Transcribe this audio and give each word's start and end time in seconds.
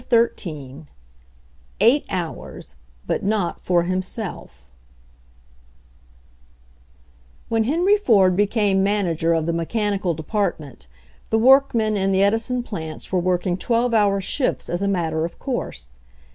CHAPTER 0.01 0.33
Xm 0.35 0.87
EIGHT 1.79 2.05
HOURS, 2.09 2.77
BUT 3.05 3.21
NOT 3.21 3.61
FOR 3.61 3.83
HIMSELF 3.83 4.67
When 7.49 7.65
Henry 7.65 7.97
Ford 7.97 8.35
became 8.35 8.81
manager 8.81 9.33
of 9.33 9.45
the 9.45 9.53
mechanical 9.53 10.15
department 10.15 10.87
the 11.29 11.37
workmen 11.37 11.95
in 11.97 12.11
the 12.11 12.25
Edi 12.25 12.39
son 12.39 12.63
plants 12.63 13.11
were 13.11 13.19
working 13.19 13.57
twelve 13.57 13.93
hour 13.93 14.19
shifts 14.19 14.69
as 14.71 14.81
a 14.81 14.87
matter 14.87 15.23
of 15.23 15.37
course. 15.37 15.91